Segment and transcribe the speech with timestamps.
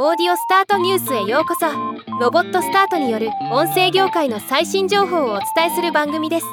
[0.00, 1.66] オーディオスタートニュースへようこそ。
[2.20, 6.46] ロボットスタートによる音声業界の最新情報をお伝えする番組です。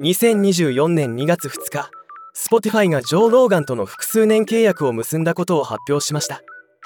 [0.00, 1.88] 2024年2月2日
[2.36, 6.42] Spotify がジョー・ローガンとの複数年契約を結んだことを発表しました。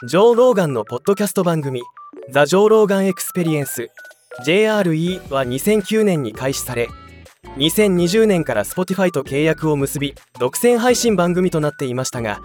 [0.06, 1.80] ジョー・ローガンのポッドキャスト番組
[2.28, 3.88] ザ・ジョー・ローガン・エクスペリエンス
[4.44, 6.90] JRE は2009年に開始され
[7.56, 12.42] 2020年から Spotify と契約を結び独占配信番組となっていましたが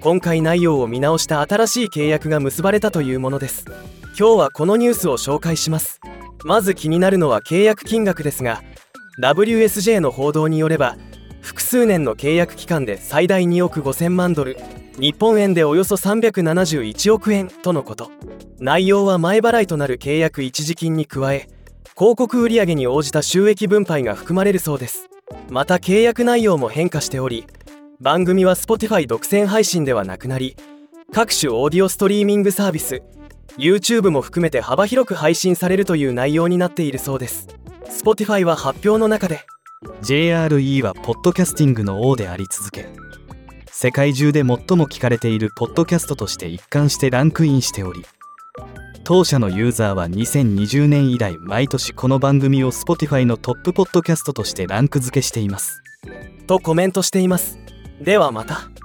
[0.00, 3.64] 今回内容を見直した新しい契約が結ばれたというものです。
[4.16, 6.00] 今日はこのニュースを紹介します。
[6.44, 8.62] まず気になるのは契約金額ですが
[9.20, 10.96] WSJ の報道によれば
[11.40, 14.56] 複数年の契約期間で最大2億5000万ドル
[15.00, 18.12] 日本円でおよそ371億円とのこと。
[18.60, 21.48] 内容は前払いとなる契約一時金に加え
[21.96, 25.08] 広告売上に応じた収益分配が含まれるそうです。
[25.50, 27.46] また契約内容も変化しており
[28.00, 30.56] 番組は Spotify 独占配信ではなくなり
[31.12, 33.02] 各種オーディオストリーミングサービス
[33.56, 37.48] YouTube も含めて幅広く配信されるという内容になっているそうです。
[37.86, 39.40] Spotify は発表の中で
[40.02, 42.88] JRE はポッドキャスティングの王であり続け
[43.66, 48.04] 世界中で最も聞かれているポッドキャストとして一貫してランクインしており
[49.02, 55.82] 当社のユーザーは2020年以来毎年この番組を Spotify のトップポッドキャストとしてランク付けしています。
[56.46, 57.58] とコメントしています
[58.00, 58.77] ではまた。